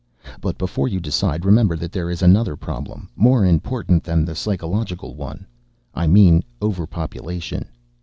[0.41, 5.13] "But before you decide, remember that there is another problem, more important than the psychological
[5.13, 5.45] one.
[5.93, 7.67] I mean overpopulation.